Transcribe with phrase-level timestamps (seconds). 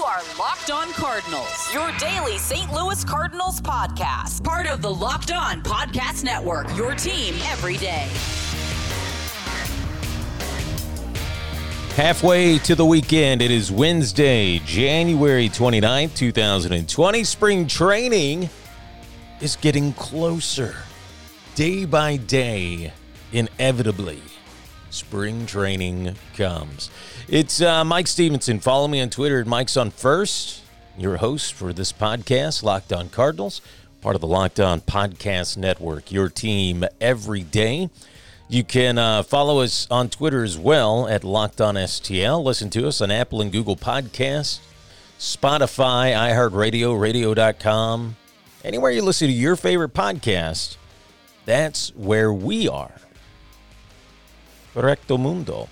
[0.00, 2.72] You are Locked On Cardinals, your daily St.
[2.72, 4.42] Louis Cardinals podcast.
[4.42, 8.08] Part of the Locked On Podcast Network, your team every day.
[11.96, 17.22] Halfway to the weekend, it is Wednesday, January 29th, 2020.
[17.22, 18.48] Spring training
[19.42, 20.76] is getting closer.
[21.54, 22.94] Day by day,
[23.32, 24.22] inevitably,
[24.90, 26.90] spring training comes.
[27.28, 28.60] It's uh, Mike Stevenson.
[28.60, 30.62] Follow me on Twitter at Mike's on First.
[30.98, 33.62] Your host for this podcast, Locked On Cardinals,
[34.00, 36.12] part of the Locked On Podcast Network.
[36.12, 37.88] Your team every day.
[38.48, 42.42] You can uh, follow us on Twitter as well at Locked On STL.
[42.42, 44.58] Listen to us on Apple and Google Podcasts,
[45.18, 48.16] Spotify, iHeartRadio, Radio.com.
[48.64, 50.76] Anywhere you listen to your favorite podcast,
[51.46, 52.92] that's where we are.
[54.74, 55.68] Correcto Mundo.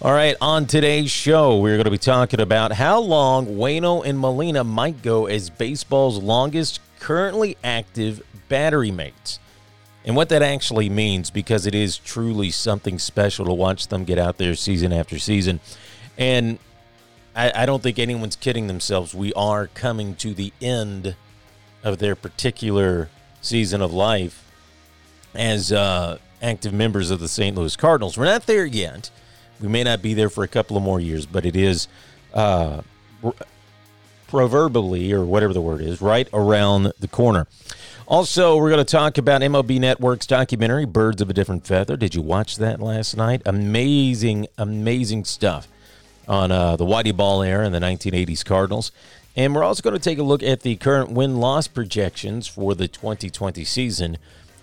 [0.00, 4.18] All right, on today's show, we're going to be talking about how long Wayno and
[4.18, 9.38] Molina might go as baseball's longest currently active battery mates.
[10.04, 14.18] And what that actually means, because it is truly something special to watch them get
[14.18, 15.60] out there season after season.
[16.16, 16.58] And
[17.34, 19.14] I, I don't think anyone's kidding themselves.
[19.14, 21.16] We are coming to the end
[21.82, 23.08] of their particular
[23.40, 24.47] season of life
[25.34, 27.56] as uh, active members of the St.
[27.56, 28.16] Louis Cardinals.
[28.16, 29.10] We're not there yet.
[29.60, 31.88] We may not be there for a couple of more years, but it is
[32.32, 32.82] uh,
[34.28, 37.46] proverbially, or whatever the word is, right around the corner.
[38.06, 41.96] Also, we're going to talk about MLB Network's documentary, Birds of a Different Feather.
[41.96, 43.42] Did you watch that last night?
[43.44, 45.68] Amazing, amazing stuff
[46.26, 48.92] on uh, the Whitey Ball era and the 1980s Cardinals.
[49.36, 52.74] And we're also going to take a look at the current win loss projections for
[52.74, 54.18] the 2020 season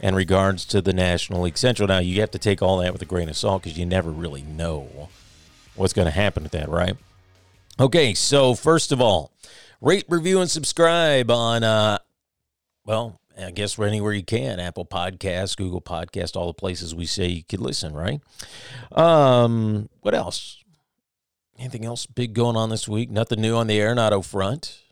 [0.06, 1.88] in regards to the National League Central.
[1.88, 4.12] Now, you have to take all that with a grain of salt because you never
[4.12, 5.10] really know
[5.74, 6.96] what's going to happen with that, right?
[7.80, 9.32] Okay, so first of all,
[9.82, 11.98] rate, review, and subscribe on, uh,
[12.86, 17.26] well, I guess anywhere you can Apple Podcasts, Google Podcast, all the places we say
[17.26, 18.22] you could listen, right?
[18.92, 20.64] Um, what else?
[21.58, 23.10] Anything else big going on this week?
[23.10, 24.84] Nothing new on the Arenado front.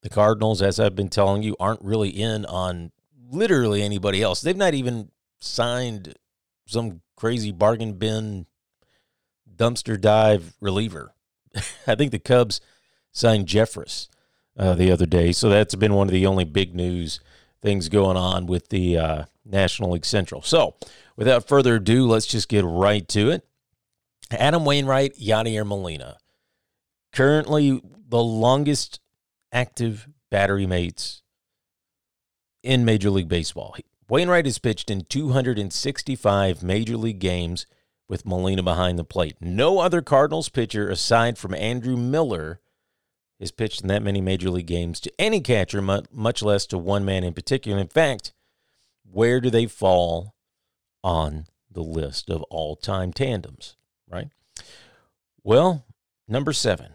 [0.00, 2.92] The Cardinals, as I've been telling you, aren't really in on
[3.30, 4.40] literally anybody else.
[4.40, 5.10] They've not even
[5.40, 6.14] signed
[6.66, 8.46] some crazy bargain bin
[9.54, 11.14] dumpster dive reliever.
[11.86, 12.60] I think the Cubs
[13.12, 14.08] signed Jeffress
[14.56, 17.20] uh, the other day, so that's been one of the only big news
[17.60, 20.42] things going on with the uh, National League Central.
[20.42, 20.76] So,
[21.16, 23.46] without further ado, let's just get right to it.
[24.30, 26.16] Adam Wainwright, Yadier Molina,
[27.12, 29.00] currently the longest
[29.52, 31.22] active battery mates
[32.62, 33.74] in Major League Baseball.
[34.08, 37.66] Wainwright has pitched in 265 Major League games
[38.08, 39.36] with Molina behind the plate.
[39.40, 42.60] No other Cardinals pitcher aside from Andrew Miller
[43.38, 47.04] has pitched in that many Major League games to any catcher, much less to one
[47.04, 47.78] man in particular.
[47.78, 48.32] In fact,
[49.08, 50.34] where do they fall
[51.02, 53.76] on the list of all time tandems,
[54.08, 54.28] right?
[55.42, 55.84] Well,
[56.28, 56.94] number seven.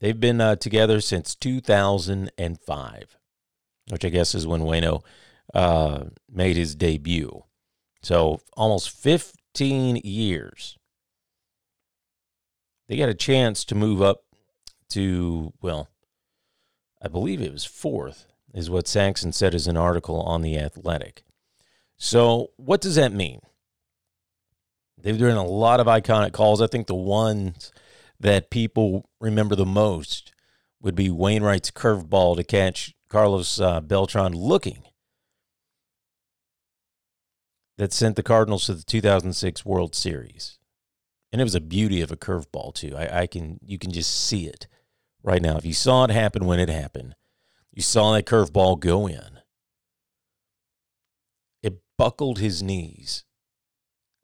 [0.00, 3.18] They've been uh, together since 2005
[3.90, 5.02] which I guess is when Wayno
[5.54, 7.44] uh, made his debut.
[8.02, 10.76] So almost 15 years.
[12.88, 14.22] They got a chance to move up
[14.90, 15.88] to, well,
[17.02, 21.24] I believe it was fourth, is what Saxon said as an article on The Athletic.
[21.98, 23.40] So, what does that mean?
[24.96, 26.62] They've done a lot of iconic calls.
[26.62, 27.72] I think the ones
[28.18, 30.32] that people remember the most
[30.80, 34.82] would be Wainwright's curveball to catch Carlos uh, Beltran looking
[37.78, 40.58] that sent the Cardinals to the 2006 World Series.
[41.32, 42.94] And it was a beauty of a curveball too.
[42.96, 44.66] I, I can you can just see it
[45.22, 45.56] right now.
[45.56, 47.14] If you saw it happen when it happened,
[47.72, 49.40] you saw that curveball go in.
[51.62, 53.24] It buckled his knees.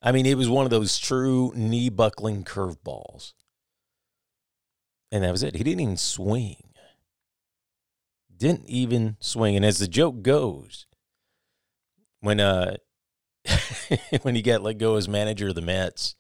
[0.02, 3.32] I mean, it was one of those true knee buckling curveballs.
[5.12, 5.54] And that was it.
[5.54, 6.63] He didn't even swing
[8.44, 9.56] didn't even swing.
[9.56, 10.86] And as the joke goes,
[12.20, 12.76] when uh
[14.22, 16.14] when he got let go as manager of the Mets,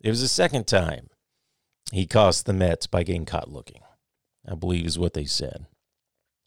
[0.00, 1.08] it was the second time
[1.92, 3.82] he cost the Mets by getting caught looking.
[4.50, 5.66] I believe is what they said.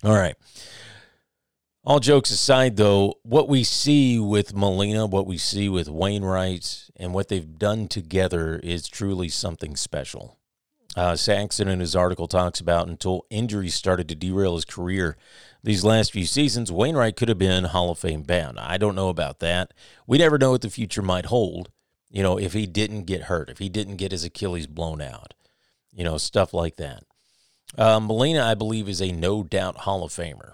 [0.03, 0.35] All right.
[1.83, 7.13] All jokes aside, though, what we see with Molina, what we see with Wainwright, and
[7.13, 10.37] what they've done together is truly something special.
[10.95, 15.17] Uh, Saxon in his article talks about until injuries started to derail his career
[15.63, 18.59] these last few seasons, Wainwright could have been Hall of Fame bound.
[18.59, 19.73] I don't know about that.
[20.07, 21.69] We never know what the future might hold,
[22.09, 25.33] you know, if he didn't get hurt, if he didn't get his Achilles blown out,
[25.91, 27.03] you know, stuff like that.
[27.77, 30.53] Uh, Molina, I believe, is a no doubt Hall of Famer.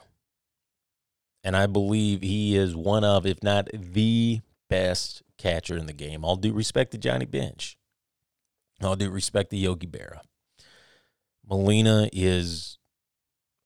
[1.44, 6.26] And I believe he is one of, if not the best catcher in the game.
[6.26, 7.78] All due respect to Johnny Bench.
[8.82, 10.22] All due respect to Yogi Berra.
[11.48, 12.78] Molina is,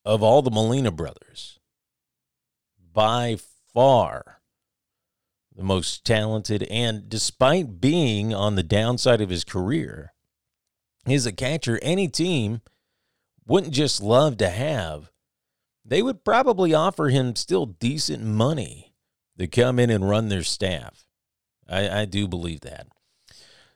[0.05, 1.59] of all the Molina brothers,
[2.93, 3.37] by
[3.73, 4.41] far
[5.55, 6.63] the most talented.
[6.63, 10.13] And despite being on the downside of his career,
[11.05, 12.61] he's a catcher any team
[13.45, 15.11] wouldn't just love to have.
[15.83, 18.93] They would probably offer him still decent money
[19.37, 21.05] to come in and run their staff.
[21.67, 22.87] I, I do believe that.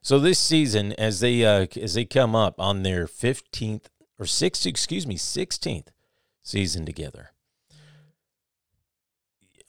[0.06, 4.68] So this season, as they uh, as they come up on their fifteenth or sixth,
[4.68, 5.92] excuse me, sixteenth
[6.44, 7.32] season together,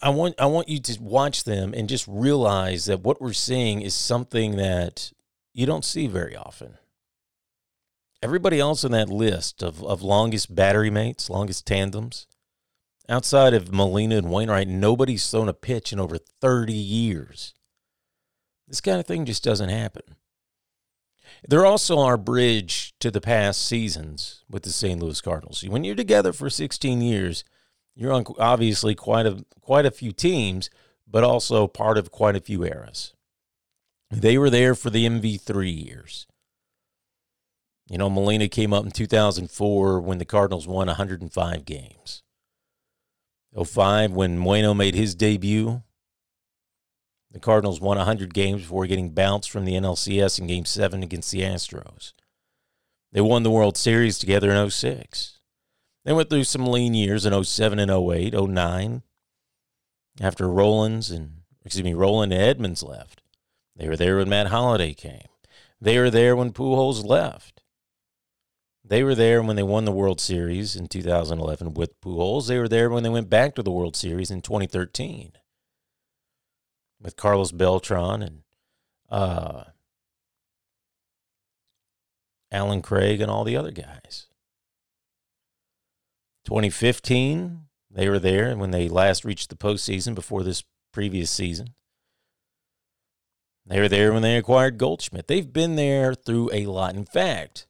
[0.03, 3.81] I want I want you to watch them and just realize that what we're seeing
[3.81, 5.11] is something that
[5.55, 6.77] you don't see very often.
[8.23, 12.27] Everybody else on that list of, of longest battery mates, longest tandems,
[13.09, 17.55] outside of Molina and Wainwright, nobody's thrown a pitch in over 30 years.
[18.69, 20.03] This kind of thing just doesn't happen.
[21.49, 25.01] They're also our bridge to the past seasons with the St.
[25.01, 25.63] Louis Cardinals.
[25.63, 27.45] When you're together for 16 years,
[27.95, 30.71] you're on obviously quite a quite a few teams,
[31.07, 33.15] but also part of quite a few eras.
[34.11, 36.27] They were there for the MV3 years.
[37.89, 42.23] You know, Molina came up in 2004 when the Cardinals won 105 games.
[43.65, 45.83] 05 when Wayno made his debut.
[47.31, 51.31] The Cardinals won 100 games before getting bounced from the NLCS in game 7 against
[51.31, 52.13] the Astros.
[53.13, 55.39] They won the World Series together in 06.
[56.05, 59.03] They went through some lean years in 07 and 08, 09.
[60.21, 63.23] After Rollins and excuse me, Rolen and Edmonds left.
[63.75, 65.29] They were there when Matt Holliday came.
[65.81, 67.63] They were there when Pujols left.
[68.85, 72.47] They were there when they won the World Series in 2011 with Pujols.
[72.47, 75.33] They were there when they went back to the World Series in 2013
[77.01, 78.43] with Carlos Beltran and
[79.11, 79.65] uh,
[82.51, 84.27] Allen Craig and all the other guys.
[86.45, 91.75] 2015, they were there when they last reached the postseason before this previous season.
[93.67, 95.27] They were there when they acquired Goldschmidt.
[95.27, 96.95] They've been there through a lot.
[96.95, 97.67] In fact,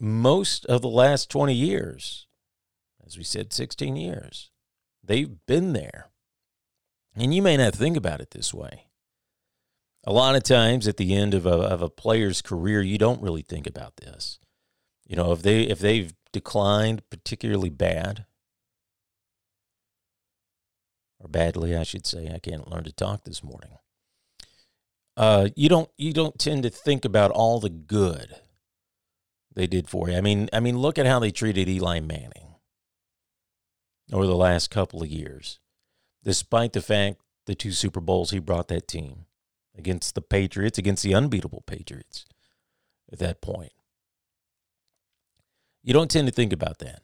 [0.00, 2.26] most of the last 20 years,
[3.06, 4.50] as we said, 16 years,
[5.02, 6.10] they've been there.
[7.18, 8.84] And you may not think about it this way.
[10.04, 13.20] A lot of times at the end of a, of a player's career, you don't
[13.20, 14.38] really think about this.
[15.06, 18.26] You know, if they if they've declined particularly bad,
[21.18, 23.72] or badly, I should say, I can't learn to talk this morning.
[25.16, 28.36] Uh, you don't you don't tend to think about all the good
[29.54, 30.16] they did for you.
[30.16, 32.54] I mean, I mean, look at how they treated Eli Manning
[34.12, 35.58] over the last couple of years,
[36.28, 39.24] despite the fact the two Super Bowls he brought that team
[39.74, 42.26] against the Patriots, against the unbeatable Patriots
[43.10, 43.72] at that point.
[45.82, 47.00] You don't tend to think about that.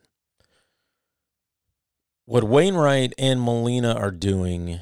[2.27, 4.79] What Wainwright and Molina are doing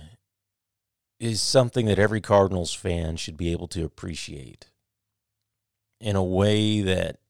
[1.20, 4.70] is something that every Cardinals fan should be able to appreciate
[6.00, 7.20] in a way that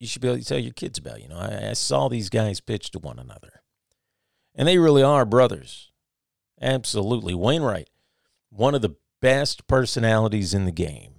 [0.00, 1.22] you should be able to tell your kids about.
[1.22, 3.62] You know, I, I saw these guys pitch to one another,
[4.60, 5.90] and they really are brothers.
[6.60, 7.34] Absolutely.
[7.34, 7.88] Wainwright,
[8.50, 11.14] one of the best personalities in the game,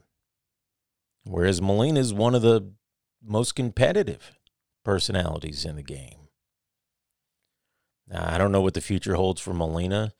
[1.24, 2.72] whereas Molina is one of the
[3.20, 4.38] most competitive
[4.86, 6.28] personalities in the game.
[8.08, 10.14] Now, I don't know what the future holds for Molina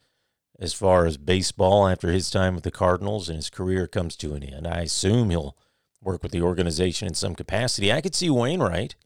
[0.58, 4.34] as far as baseball after his time with the Cardinals and his career comes to
[4.34, 4.66] an end.
[4.66, 5.56] I assume he'll
[6.02, 7.92] work with the organization in some capacity.
[7.92, 8.96] I could see Wainwright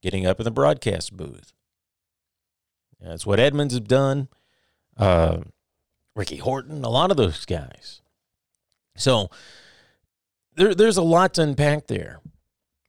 [0.00, 1.54] getting up in the broadcast booth.
[3.00, 4.28] That's what Edmonds have done.
[4.96, 5.38] Uh,
[6.14, 8.00] Ricky Horton, a lot of those guys.
[8.96, 9.30] So
[10.56, 12.20] there, there's a lot to unpack there.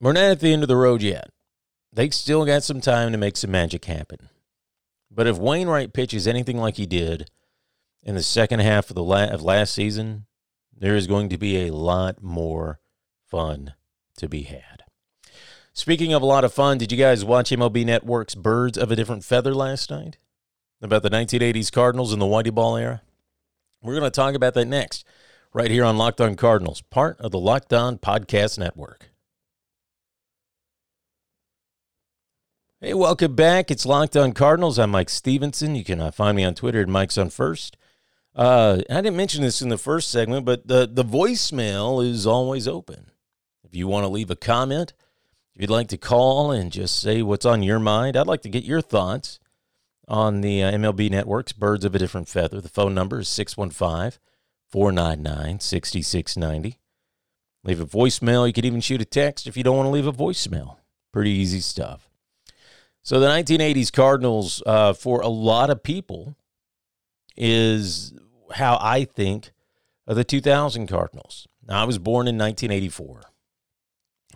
[0.00, 1.30] We're not at the end of the road yet.
[1.92, 4.28] They still got some time to make some magic happen.
[5.10, 7.30] But if Wainwright pitches anything like he did
[8.02, 10.26] in the second half of the la- of last season,
[10.76, 12.80] there is going to be a lot more
[13.28, 13.74] fun
[14.16, 14.84] to be had.
[15.80, 18.96] Speaking of a lot of fun, did you guys watch MLB Network's Birds of a
[18.96, 20.18] Different Feather last night?
[20.82, 23.00] About the 1980s Cardinals and the Whitey Ball era?
[23.80, 25.06] We're going to talk about that next,
[25.54, 29.08] right here on Locked On Cardinals, part of the Locked On Podcast Network.
[32.82, 33.70] Hey, welcome back.
[33.70, 34.78] It's Locked On Cardinals.
[34.78, 35.76] I'm Mike Stevenson.
[35.76, 37.78] You can uh, find me on Twitter at Mike's on First.
[38.36, 42.68] Uh, I didn't mention this in the first segment, but the, the voicemail is always
[42.68, 43.12] open.
[43.64, 44.92] If you want to leave a comment,
[45.60, 48.48] If you'd like to call and just say what's on your mind, I'd like to
[48.48, 49.38] get your thoughts
[50.08, 52.62] on the uh, MLB Network's Birds of a Different Feather.
[52.62, 54.18] The phone number is 615
[54.70, 56.78] 499 6690.
[57.62, 58.46] Leave a voicemail.
[58.46, 60.78] You could even shoot a text if you don't want to leave a voicemail.
[61.12, 62.08] Pretty easy stuff.
[63.02, 66.36] So, the 1980s Cardinals, uh, for a lot of people,
[67.36, 68.14] is
[68.54, 69.52] how I think
[70.06, 71.46] of the 2000 Cardinals.
[71.68, 73.24] Now, I was born in 1984.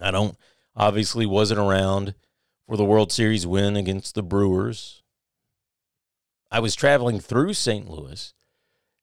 [0.03, 0.37] I don't
[0.77, 2.15] obviously wasn't around
[2.67, 5.03] for the World Series win against the Brewers.
[6.51, 7.89] I was traveling through St.
[7.89, 8.33] Louis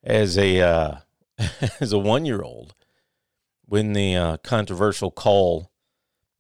[0.04, 0.96] as a uh,
[1.80, 2.74] as a one year old
[3.66, 5.72] when the uh, controversial call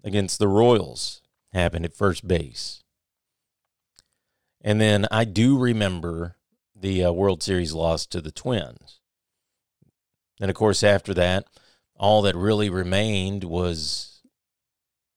[0.03, 1.21] against the Royals
[1.53, 2.83] happened at first base.
[4.61, 6.35] And then I do remember
[6.75, 9.00] the uh, World Series loss to the Twins.
[10.39, 11.45] And of course, after that,
[11.95, 14.10] all that really remained was,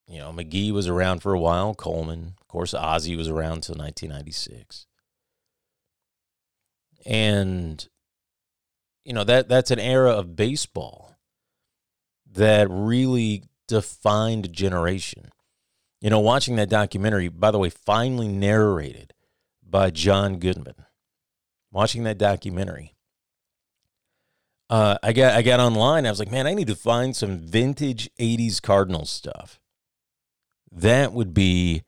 [0.06, 2.34] you know, McGee was around for a while, Coleman.
[2.40, 4.86] Of course, Ozzie was around until 1996.
[7.06, 7.86] And,
[9.04, 11.16] you know, that that's an era of baseball
[12.32, 15.30] that really defined a generation.
[16.00, 19.14] You know, watching that documentary, by the way, finally narrated
[19.62, 20.74] by John Goodman.
[21.72, 22.94] Watching that documentary,
[24.70, 26.06] uh, I got I got online.
[26.06, 29.58] I was like, man, I need to find some vintage '80s Cardinals stuff.
[30.74, 31.84] That would be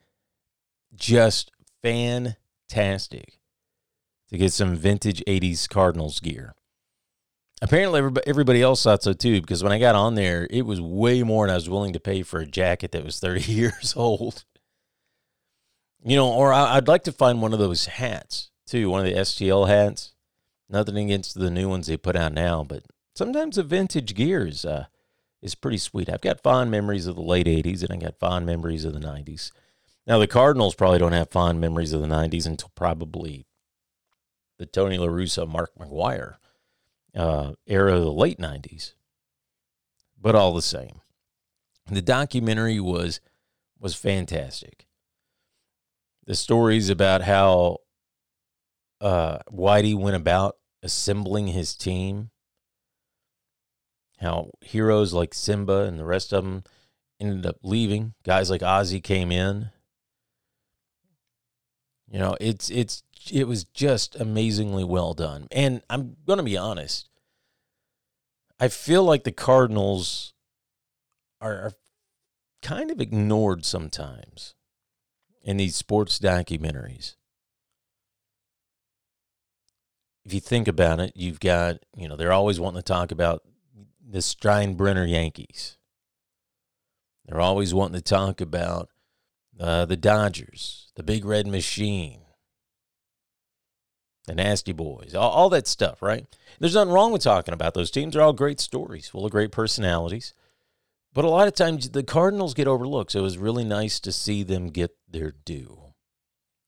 [0.94, 1.50] just
[1.82, 3.40] fantastic
[4.30, 6.54] to get some vintage '80s Cardinals gear.
[7.60, 9.40] Apparently, everybody, else thought so too.
[9.40, 12.00] Because when I got on there, it was way more than I was willing to
[12.00, 14.44] pay for a jacket that was 30 years old.
[16.04, 19.20] You know, or I'd like to find one of those hats too, one of the
[19.20, 20.12] STL hats.
[20.68, 24.64] Nothing against the new ones they put out now, but sometimes the vintage gear is,
[24.64, 24.86] uh,
[25.46, 26.10] is pretty sweet.
[26.10, 29.00] I've got fond memories of the late 80s and I got fond memories of the
[29.00, 29.52] 90s.
[30.06, 33.46] Now, the Cardinals probably don't have fond memories of the 90s until probably
[34.58, 36.36] the Tony La Russa, Mark McGwire
[37.16, 38.94] uh, era of the late 90s.
[40.20, 41.00] But all the same,
[41.90, 43.20] the documentary was
[43.78, 44.86] was fantastic.
[46.26, 47.78] The stories about how
[49.00, 52.30] uh, Whitey went about assembling his team,
[54.18, 56.64] how heroes like Simba and the rest of them
[57.20, 58.14] ended up leaving.
[58.24, 59.70] Guys like Ozzie came in.
[62.08, 65.48] You know, it's it's it was just amazingly well done.
[65.50, 67.08] And I'm going to be honest.
[68.58, 70.32] I feel like the Cardinals
[71.40, 71.72] are, are
[72.62, 74.54] kind of ignored sometimes
[75.42, 77.16] in these sports documentaries
[80.26, 83.42] if you think about it, you've got, you know, they're always wanting to talk about
[84.08, 85.76] the Steinbrenner Yankees.
[87.26, 88.88] They're always wanting to talk about
[89.58, 92.20] uh, the Dodgers, the Big Red Machine,
[94.26, 96.26] the Nasty Boys, all, all that stuff, right?
[96.60, 98.14] There's nothing wrong with talking about those teams.
[98.14, 100.34] They're all great stories, full of great personalities.
[101.12, 104.12] But a lot of times the Cardinals get overlooked, so it was really nice to
[104.12, 105.78] see them get their due.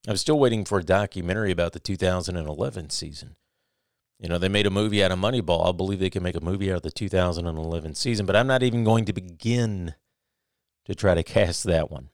[0.07, 3.35] I'm still waiting for a documentary about the 2011 season.
[4.19, 5.67] You know, they made a movie out of Moneyball.
[5.67, 8.63] I believe they can make a movie out of the 2011 season, but I'm not
[8.63, 9.95] even going to begin
[10.85, 12.09] to try to cast that one.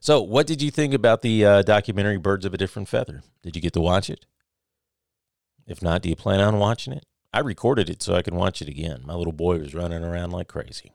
[0.00, 3.22] So, what did you think about the uh, documentary Birds of a Different Feather?
[3.42, 4.24] Did you get to watch it?
[5.66, 7.06] If not, do you plan on watching it?
[7.32, 9.02] I recorded it so I can watch it again.
[9.04, 10.92] My little boy was running around like crazy.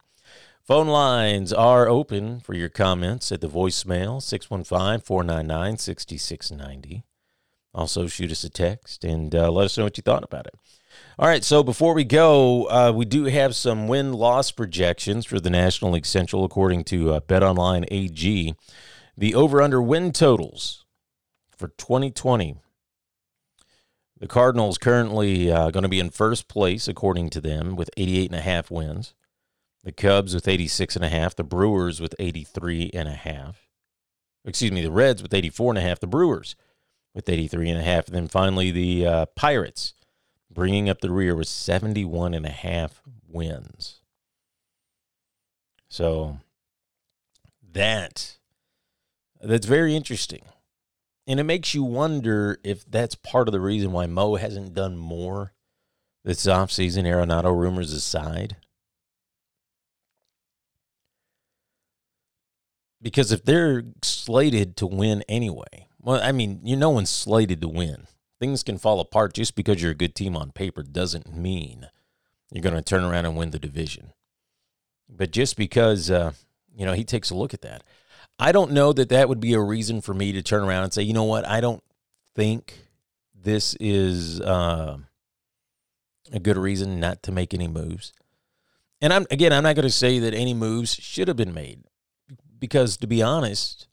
[0.63, 7.03] Phone lines are open for your comments at the voicemail 615 499 6690.
[7.73, 10.55] Also, shoot us a text and uh, let us know what you thought about it.
[11.19, 15.39] All right, so before we go, uh, we do have some win loss projections for
[15.39, 18.55] the National League Central according to uh, BetOnline AG.
[19.17, 20.85] The over under win totals
[21.55, 22.57] for 2020.
[24.19, 28.31] The Cardinals currently uh, going to be in first place according to them with 88
[28.31, 29.13] and a half wins.
[29.83, 33.69] The Cubs with 86 and a half, the Brewers with 83 and a half.
[34.43, 36.55] Excuse me, the Reds with 84 and a half, the Brewers
[37.13, 38.07] with 83 and a half.
[38.07, 39.93] And then finally, the uh, Pirates
[40.51, 44.01] bringing up the rear with 71 and a half wins.
[45.89, 46.39] So
[47.71, 48.37] that
[49.41, 50.43] that's very interesting.
[51.27, 54.97] And it makes you wonder if that's part of the reason why Mo hasn't done
[54.97, 55.53] more
[56.23, 58.57] this offseason, Arenado rumors aside.
[63.01, 67.67] Because if they're slated to win anyway, well, I mean, you no one's slated to
[67.67, 68.07] win.
[68.39, 71.89] Things can fall apart just because you're a good team on paper doesn't mean
[72.51, 74.13] you're going to turn around and win the division.
[75.09, 76.33] But just because uh,
[76.79, 77.83] You know, he takes a look at that.
[78.39, 80.93] I don't know that that would be a reason for me to turn around and
[80.93, 81.83] say, you know what, I don't
[82.35, 82.87] think
[83.35, 84.97] this is uh,
[86.31, 88.13] a good reason not to make any moves.
[89.01, 91.83] And I'm again, I'm not going to say that any moves should have been made
[92.57, 93.88] because, to be honest,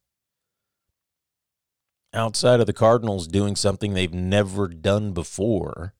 [2.16, 5.94] outside of the Cardinals doing something they've never done before,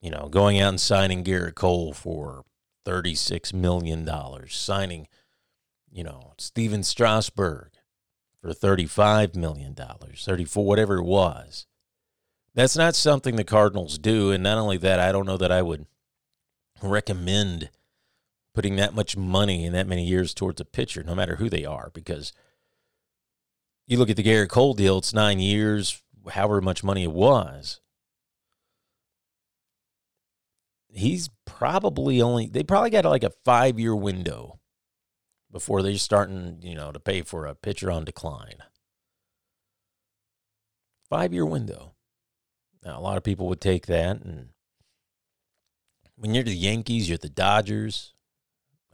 [0.00, 2.44] you know, going out and signing Gerrit Cole for
[2.86, 4.08] $36 million,
[4.48, 5.08] signing,
[5.90, 7.70] you know, Stephen Strasburg
[8.40, 11.66] for $35 million, 34, whatever it was.
[12.54, 14.30] That's not something the Cardinals do.
[14.30, 15.86] And not only that, I don't know that I would
[16.82, 17.70] recommend
[18.54, 21.64] putting that much money in that many years towards a pitcher, no matter who they
[21.64, 22.32] are, because
[23.90, 27.80] you look at the Gerrit Cole deal, it's nine years, however much money it was.
[30.88, 34.60] He's probably only, they probably got like a five year window
[35.50, 38.58] before they're starting, you know, to pay for a pitcher on decline.
[41.08, 41.94] Five year window.
[42.84, 44.22] Now, a lot of people would take that.
[44.22, 44.50] And
[46.14, 48.14] when you're the Yankees, you're the Dodgers.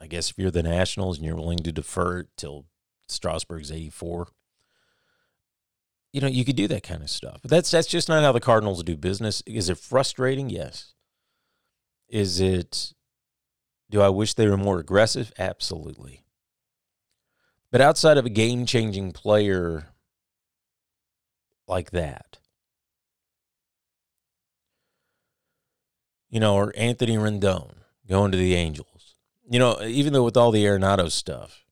[0.00, 2.64] I guess if you're the Nationals and you're willing to defer it till
[3.08, 4.28] Strasburg's 84,
[6.16, 7.40] you know, you could do that kind of stuff.
[7.42, 9.42] But that's that's just not how the Cardinals do business.
[9.44, 10.48] Is it frustrating?
[10.48, 10.94] Yes.
[12.08, 12.94] Is it
[13.90, 15.30] do I wish they were more aggressive?
[15.38, 16.24] Absolutely.
[17.70, 19.88] But outside of a game changing player
[21.68, 22.38] like that,
[26.30, 27.74] you know, or Anthony Rendon
[28.08, 29.16] going to the Angels,
[29.50, 31.66] you know, even though with all the Arenado stuff,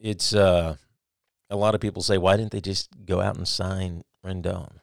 [0.00, 0.74] it's uh,
[1.50, 4.78] a lot of people say, why didn't they just go out and sign Rendon?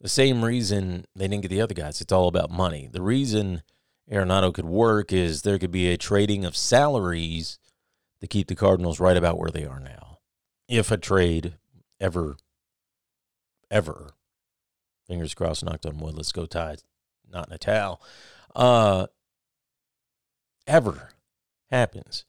[0.00, 2.00] The same reason they didn't get the other guys.
[2.00, 2.88] It's all about money.
[2.90, 3.62] The reason
[4.10, 7.58] Arenado could work is there could be a trading of salaries
[8.20, 10.18] to keep the Cardinals right about where they are now.
[10.68, 11.54] If a trade
[12.00, 12.36] ever,
[13.70, 14.12] ever,
[15.06, 16.76] fingers crossed, knocked on wood, let's go tie,
[17.30, 18.00] not in a towel,
[18.54, 19.06] uh,
[20.66, 21.10] ever
[21.70, 22.24] happens.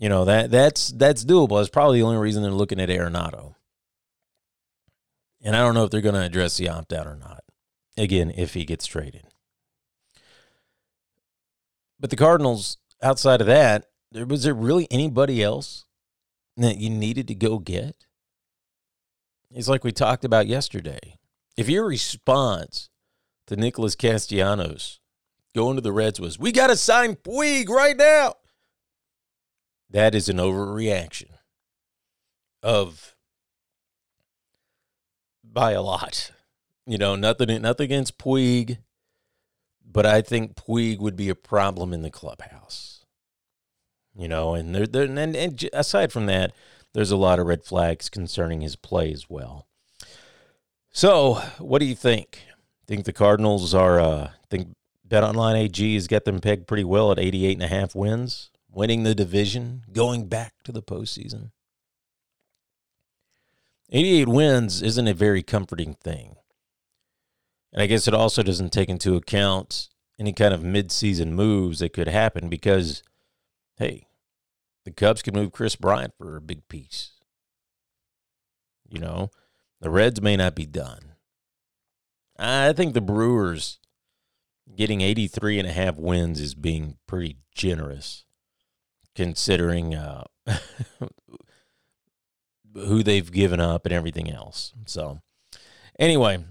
[0.00, 1.60] You know, that that's that's doable.
[1.60, 3.54] It's probably the only reason they're looking at Arenado.
[5.42, 7.44] And I don't know if they're going to address the opt out or not.
[7.96, 9.26] Again, if he gets traded.
[11.98, 15.84] But the Cardinals, outside of that, was there really anybody else
[16.56, 18.06] that you needed to go get?
[19.50, 21.18] It's like we talked about yesterday.
[21.58, 22.88] If your response
[23.48, 25.00] to Nicholas Castellanos
[25.54, 28.34] going to the Reds was, we got to sign Puig right now,
[29.90, 31.28] that is an overreaction
[32.62, 33.16] of
[35.44, 36.30] by a lot.
[36.86, 38.78] You know, nothing nothing against Puig,
[39.84, 43.04] but I think Puig would be a problem in the clubhouse.
[44.16, 46.52] You know, and there, there and, and aside from that,
[46.92, 49.66] there's a lot of red flags concerning his play as well.
[50.92, 52.40] So, what do you think?
[52.86, 54.00] Think the Cardinals are?
[54.00, 54.74] Uh, think
[55.08, 59.02] BetOnline AG has got them pegged pretty well at 88 and a half wins, winning
[59.02, 61.50] the division, going back to the postseason.
[63.90, 66.36] 88 wins isn't a very comforting thing.
[67.72, 71.92] And I guess it also doesn't take into account any kind of midseason moves that
[71.92, 73.02] could happen because
[73.76, 74.06] hey,
[74.84, 77.12] the Cubs could move Kris Bryant for a big piece.
[78.88, 79.30] You know,
[79.80, 81.14] the Reds may not be done.
[82.38, 83.78] I think the Brewers
[84.76, 88.24] getting 83 and a half wins is being pretty generous
[89.14, 90.24] considering uh,
[92.74, 94.72] who they've given up and everything else.
[94.86, 95.20] So,
[95.98, 96.44] anyway,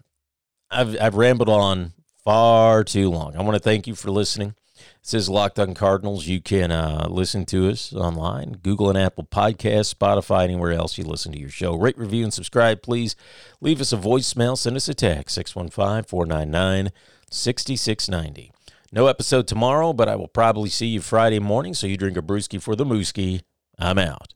[0.70, 1.94] I've, I've rambled on
[2.24, 3.36] far too long.
[3.36, 4.56] I want to thank you for listening.
[5.02, 6.28] This is Locked On Cardinals.
[6.28, 11.04] You can uh, listen to us online, Google and Apple Podcasts, Spotify, anywhere else you
[11.04, 11.76] listen to your show.
[11.76, 13.16] Rate, review, and subscribe, please.
[13.60, 14.58] Leave us a voicemail.
[14.58, 16.92] Send us a text, 615 499
[17.32, 18.52] 6690.
[18.92, 22.24] No episode tomorrow, but I will probably see you Friday morning, so you drink a
[22.24, 23.42] brewski for the mooski.
[23.78, 24.34] I'm out.